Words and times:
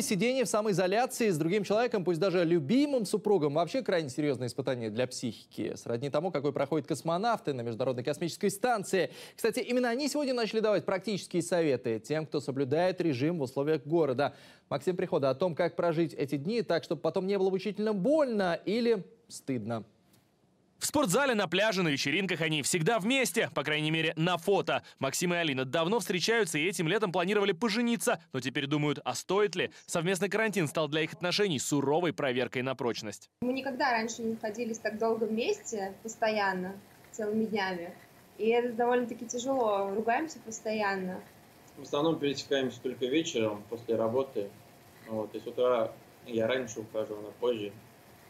Сидение 0.00 0.44
в 0.44 0.48
самоизоляции 0.48 1.28
с 1.28 1.36
другим 1.36 1.64
человеком, 1.64 2.04
пусть 2.04 2.20
даже 2.20 2.44
любимым 2.44 3.04
супругом, 3.04 3.54
вообще 3.54 3.82
крайне 3.82 4.08
серьезное 4.08 4.46
испытание 4.46 4.90
для 4.90 5.06
психики. 5.06 5.74
Сродни 5.74 6.08
тому, 6.08 6.30
какой 6.30 6.52
проходят 6.52 6.86
космонавты 6.86 7.52
на 7.52 7.62
Международной 7.62 8.04
космической 8.04 8.48
станции. 8.48 9.10
Кстати, 9.36 9.58
именно 9.58 9.88
они 9.90 10.08
сегодня 10.08 10.34
начали 10.34 10.60
давать 10.60 10.86
практические 10.86 11.42
советы 11.42 11.98
тем, 11.98 12.26
кто 12.26 12.40
соблюдает 12.40 13.00
режим 13.00 13.38
в 13.38 13.42
условиях 13.42 13.84
города. 13.84 14.34
Максим 14.70 14.96
Прихода 14.96 15.30
о 15.30 15.34
том, 15.34 15.54
как 15.54 15.76
прожить 15.76 16.14
эти 16.14 16.36
дни 16.36 16.62
так, 16.62 16.84
чтобы 16.84 17.02
потом 17.02 17.26
не 17.26 17.36
было 17.36 17.50
мучительно 17.50 17.92
больно 17.92 18.58
или 18.64 19.04
стыдно. 19.28 19.84
В 20.78 20.86
спортзале, 20.86 21.34
на 21.34 21.48
пляже, 21.48 21.82
на 21.82 21.88
вечеринках 21.88 22.40
они 22.40 22.62
всегда 22.62 23.00
вместе, 23.00 23.50
по 23.52 23.64
крайней 23.64 23.90
мере, 23.90 24.12
на 24.14 24.38
фото. 24.38 24.84
Максим 25.00 25.34
и 25.34 25.36
Алина 25.36 25.64
давно 25.64 25.98
встречаются 25.98 26.56
и 26.56 26.64
этим 26.64 26.86
летом 26.86 27.10
планировали 27.10 27.50
пожениться, 27.50 28.22
но 28.32 28.40
теперь 28.40 28.68
думают, 28.68 29.00
а 29.04 29.14
стоит 29.14 29.56
ли? 29.56 29.72
Совместный 29.86 30.28
карантин 30.28 30.68
стал 30.68 30.86
для 30.86 31.02
их 31.02 31.12
отношений 31.12 31.58
суровой 31.58 32.12
проверкой 32.12 32.62
на 32.62 32.76
прочность. 32.76 33.28
Мы 33.40 33.54
никогда 33.54 33.90
раньше 33.90 34.22
не 34.22 34.34
находились 34.34 34.78
так 34.78 34.98
долго 34.98 35.24
вместе, 35.24 35.94
постоянно, 36.04 36.78
целыми 37.10 37.46
днями. 37.46 37.92
И 38.38 38.46
это 38.46 38.72
довольно-таки 38.72 39.26
тяжело, 39.26 39.92
ругаемся 39.92 40.38
постоянно. 40.38 41.20
В 41.76 41.82
основном 41.82 42.20
пересекаемся 42.20 42.80
только 42.80 43.06
вечером 43.06 43.64
после 43.68 43.96
работы. 43.96 44.48
Вот, 45.08 45.34
и 45.34 45.40
с 45.40 45.46
утра 45.46 45.90
я 46.24 46.46
раньше 46.46 46.80
ухожу, 46.80 47.18
она 47.18 47.30
позже. 47.40 47.72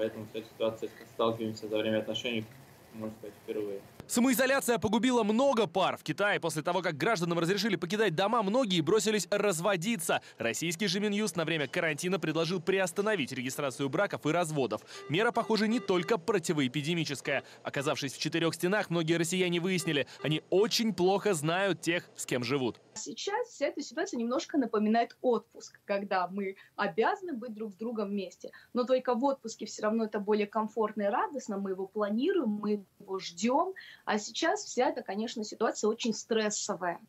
Поэтому 0.00 0.26
с 0.32 0.34
этой 0.34 0.88
сталкиваемся 1.12 1.68
за 1.68 1.76
время 1.76 1.98
отношений, 1.98 2.46
можно 2.94 3.14
сказать, 3.18 3.34
впервые. 3.44 3.80
Самоизоляция 4.06 4.78
погубила 4.78 5.22
много 5.24 5.66
пар. 5.66 5.98
В 5.98 6.02
Китае 6.02 6.40
после 6.40 6.62
того, 6.62 6.80
как 6.80 6.96
гражданам 6.96 7.38
разрешили 7.38 7.76
покидать 7.76 8.14
дома, 8.14 8.42
многие 8.42 8.80
бросились 8.80 9.28
разводиться. 9.30 10.22
Российский 10.38 10.86
же 10.86 11.00
Минюст 11.00 11.36
на 11.36 11.44
время 11.44 11.68
карантина 11.68 12.18
предложил 12.18 12.60
приостановить 12.60 13.30
регистрацию 13.30 13.90
браков 13.90 14.24
и 14.24 14.30
разводов. 14.30 14.80
Мера, 15.10 15.32
похоже, 15.32 15.68
не 15.68 15.80
только 15.80 16.16
противоэпидемическая. 16.16 17.44
Оказавшись 17.62 18.14
в 18.14 18.18
четырех 18.18 18.54
стенах, 18.54 18.88
многие 18.88 19.18
россияне 19.18 19.60
выяснили, 19.60 20.06
они 20.22 20.42
очень 20.48 20.94
плохо 20.94 21.34
знают 21.34 21.82
тех, 21.82 22.08
с 22.16 22.24
кем 22.24 22.42
живут. 22.42 22.80
Сейчас 23.00 23.48
вся 23.48 23.66
эта 23.66 23.80
ситуация 23.80 24.18
немножко 24.18 24.58
напоминает 24.58 25.16
отпуск, 25.22 25.80
когда 25.86 26.28
мы 26.28 26.56
обязаны 26.76 27.32
быть 27.32 27.54
друг 27.54 27.72
с 27.72 27.76
другом 27.76 28.10
вместе. 28.10 28.52
Но 28.74 28.84
только 28.84 29.14
в 29.14 29.24
отпуске 29.24 29.64
все 29.66 29.82
равно 29.82 30.04
это 30.04 30.20
более 30.20 30.46
комфортно 30.46 31.02
и 31.02 31.06
радостно. 31.06 31.56
Мы 31.56 31.70
его 31.70 31.86
планируем, 31.86 32.50
мы 32.50 32.84
его 32.98 33.18
ждем. 33.18 33.72
А 34.04 34.18
сейчас 34.18 34.64
вся 34.64 34.90
эта, 34.90 35.02
конечно, 35.02 35.42
ситуация 35.44 35.88
очень 35.88 36.12
стрессовая. 36.12 37.00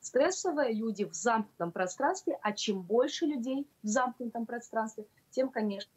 Стрессовая, 0.00 0.72
люди 0.72 1.04
в 1.04 1.12
замкнутом 1.12 1.72
пространстве, 1.72 2.38
а 2.40 2.52
чем 2.52 2.80
больше 2.80 3.26
людей 3.26 3.68
в 3.82 3.86
замкнутом 3.86 4.46
пространстве, 4.46 5.04
тем, 5.30 5.48
конечно, 5.48 5.88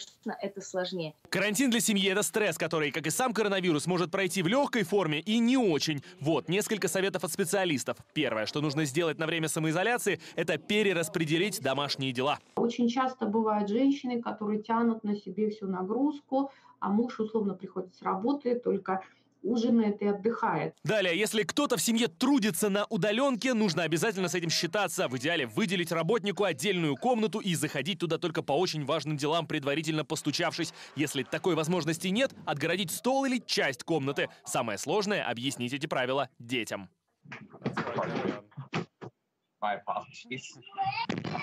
это 0.42 0.62
сложнее. 0.62 1.14
Карантин 1.30 1.70
для 1.70 1.80
семьи– 1.80 2.10
это 2.12 2.24
стресс, 2.24 2.58
который, 2.58 2.92
как 2.92 3.08
и 3.08 3.10
сам 3.10 3.34
коронавирус, 3.34 3.88
может 3.88 4.12
пройти 4.12 4.42
в 4.42 4.48
легкой 4.48 4.84
форме 4.84 5.20
и 5.20 5.40
не 5.40 5.58
очень. 5.58 6.04
Вот 6.20 6.48
несколько 6.50 6.88
советов 6.88 7.24
от 7.24 7.32
специалистов. 7.32 7.98
Первое, 8.14 8.46
что 8.46 8.62
нужно 8.62 8.86
сделать 8.86 9.18
на 9.18 9.26
время 9.26 9.48
самоизоляции– 9.48 10.20
это 10.36 10.58
перераспределить 10.58 11.62
домашние 11.62 12.12
дела. 12.12 12.40
Очень 12.56 12.88
часто 12.88 13.26
бывают 13.26 13.70
женщины, 13.70 14.22
которые 14.22 14.62
тянут 14.62 15.04
на 15.04 15.16
себе 15.16 15.50
всю 15.50 15.68
нагрузку, 15.68 16.52
а 16.80 16.90
муж 16.90 17.20
условно 17.20 17.54
приходит 17.54 17.96
с 17.96 18.02
работы, 18.02 18.60
только 18.60 19.04
ужинает 19.44 20.02
и 20.02 20.08
отдыхает. 20.08 20.76
Далее, 20.84 21.18
если 21.18 21.44
кто-то 21.44 21.78
в 21.78 21.82
семье 21.82 22.08
трудится 22.08 22.70
на 22.70 22.86
удаленке, 22.86 23.54
нужно 23.54 23.84
обязательно 23.84 24.30
с 24.30 24.36
этим 24.36 24.50
считаться. 24.50 25.08
В 25.08 25.18
идеале 25.18 25.46
выделить 25.46 25.92
работнику 25.92 26.46
отдельную 26.46 26.96
комнату 26.96 27.40
и 27.40 27.54
заходить 27.56 28.00
туда 28.00 28.18
только 28.18 28.42
по 28.42 28.54
очень 28.54 28.86
важным 28.86 29.18
делам, 29.18 29.46
предварительно 29.46 30.06
постучавшись. 30.06 30.74
Если 30.96 31.24
такой 31.24 31.56
возможности 31.56 32.08
нет, 32.08 32.32
отгородить 32.46 32.92
стол 32.92 33.26
или 33.26 33.42
часть 33.46 33.84
комнаты. 33.84 34.30
Самое 34.46 34.78
сложное– 34.78 35.24
объяснить 35.30 35.74
эти 35.74 35.86
правила 35.88 36.30
детям. 36.40 36.90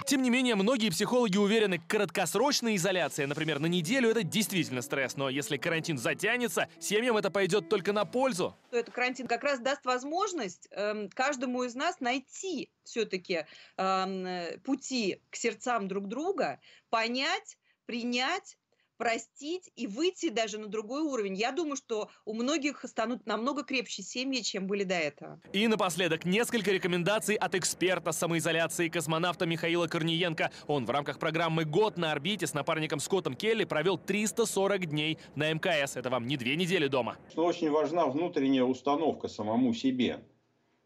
Тем 0.06 0.22
не 0.22 0.31
менее, 0.31 0.54
многие 0.54 0.91
психологи 0.91 1.36
уверены, 1.36 1.78
краткосрочная 1.78 2.76
изоляция, 2.76 3.26
например, 3.26 3.58
на 3.58 3.66
неделю, 3.66 4.10
это 4.10 4.22
действительно 4.22 4.82
стресс. 4.82 5.16
Но 5.16 5.28
если 5.28 5.56
карантин 5.56 5.98
затянется, 5.98 6.69
семьям 6.78 7.16
это 7.16 7.30
пойдет 7.30 7.69
только 7.69 7.92
на 7.92 8.04
пользу. 8.04 8.56
Этот 8.70 8.94
карантин 8.94 9.26
как 9.26 9.42
раз 9.44 9.60
даст 9.60 9.84
возможность 9.84 10.69
э, 10.70 11.09
каждому 11.14 11.62
из 11.64 11.75
нас 11.75 12.00
найти 12.00 12.70
все-таки 12.84 13.34
э, 13.34 13.47
эм, 13.76 14.60
пути 14.60 15.22
к 15.30 15.36
сердцам 15.36 15.88
друг 15.88 16.09
друга, 16.09 16.60
понять, 16.91 17.56
принять 17.86 18.59
простить 19.00 19.72
и 19.77 19.87
выйти 19.87 20.28
даже 20.28 20.59
на 20.59 20.66
другой 20.66 21.00
уровень. 21.00 21.34
Я 21.34 21.53
думаю, 21.53 21.77
что 21.77 22.11
у 22.27 22.34
многих 22.34 22.84
станут 22.84 23.27
намного 23.27 23.65
крепче 23.65 24.03
семьи, 24.03 24.43
чем 24.43 24.66
были 24.66 24.84
до 24.84 24.94
этого. 24.94 25.41
И 25.55 25.66
напоследок 25.69 26.27
несколько 26.27 26.71
рекомендаций 26.71 27.34
от 27.34 27.55
эксперта 27.55 28.12
самоизоляции 28.12 28.91
космонавта 28.91 29.47
Михаила 29.47 29.87
Корниенко. 29.87 30.50
Он 30.66 30.84
в 30.84 30.91
рамках 30.91 31.19
программы 31.19 31.65
«Год 31.65 31.97
на 31.97 32.12
орбите» 32.12 32.47
с 32.47 32.53
напарником 32.53 33.00
Скоттом 33.00 33.37
Келли 33.37 33.65
провел 33.65 33.97
340 33.97 34.84
дней 34.91 35.16
на 35.34 35.50
МКС. 35.50 35.97
Это 35.97 36.10
вам 36.10 36.27
не 36.27 36.37
две 36.37 36.55
недели 36.56 36.87
дома. 36.87 37.16
Что 37.31 37.47
очень 37.47 37.71
важна 37.71 38.05
внутренняя 38.05 38.65
установка 38.65 39.28
самому 39.28 39.72
себе, 39.72 40.22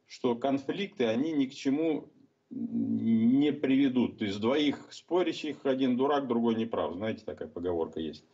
что 0.07 0.37
конфликты, 0.37 1.07
они 1.07 1.33
ни 1.33 1.47
к 1.47 1.53
чему 1.53 2.13
не 3.45 3.53
приведут. 3.53 4.19
То 4.19 4.25
есть 4.25 4.41
двоих 4.41 4.89
спорящих, 4.91 5.57
один 5.65 5.97
дурак, 5.97 6.27
другой 6.27 6.55
неправ. 6.55 6.95
Знаете, 6.95 7.25
такая 7.25 7.49
поговорка 7.49 8.01
есть. 8.01 8.25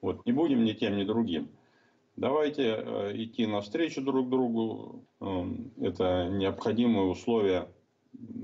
Вот, 0.00 0.24
не 0.26 0.32
будем 0.32 0.64
ни 0.64 0.72
тем, 0.72 0.96
ни 0.96 1.04
другим. 1.04 1.48
Давайте 2.16 2.62
э, 2.62 3.12
идти 3.14 3.46
навстречу 3.46 4.00
друг 4.00 4.28
другу. 4.28 5.04
Э, 5.20 5.44
это 5.80 6.28
необходимые 6.30 7.06
условия 7.06 7.68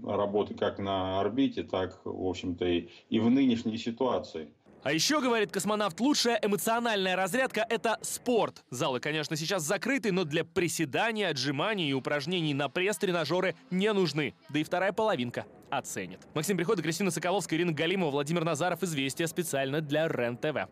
работы 0.04 0.54
как 0.54 0.78
на 0.78 1.20
орбите, 1.20 1.62
так, 1.62 2.00
в 2.04 2.26
общем-то, 2.26 2.64
и, 2.64 2.88
и 3.08 3.20
в 3.20 3.30
нынешней 3.30 3.78
ситуации. 3.78 4.48
А 4.82 4.92
еще, 4.92 5.20
говорит 5.20 5.52
космонавт, 5.52 6.00
лучшая 6.00 6.40
эмоциональная 6.42 7.14
разрядка– 7.14 7.66
это 7.68 7.98
спорт. 8.00 8.64
Залы, 8.70 8.98
конечно, 8.98 9.36
сейчас 9.36 9.62
закрыты, 9.62 10.10
но 10.10 10.24
для 10.24 10.42
приседаний, 10.42 11.28
отжиманий 11.28 11.90
и 11.90 11.92
упражнений 11.92 12.54
на 12.54 12.68
пресс-тренажеры 12.70 13.54
не 13.70 13.92
нужны. 13.92 14.34
Да 14.48 14.58
и 14.58 14.64
вторая 14.64 14.92
половинка 14.92 15.44
оценит. 15.70 16.20
Максим 16.34 16.56
Прихода, 16.56 16.82
Кристина 16.82 17.10
Соколовская, 17.10 17.58
Ирина 17.58 17.72
Галимова, 17.72 18.10
Владимир 18.10 18.44
Назаров. 18.44 18.82
Известия 18.82 19.26
специально 19.26 19.80
для 19.80 20.08
РЕН-ТВ. 20.08 20.68